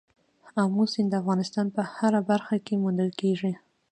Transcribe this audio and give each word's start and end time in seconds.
آمو 0.63 0.83
سیند 0.91 1.09
د 1.11 1.13
افغانستان 1.21 1.65
په 1.75 1.81
هره 1.95 2.21
برخه 2.29 2.55
کې 2.65 2.81
موندل 2.83 3.09
کېږي. 3.21 3.51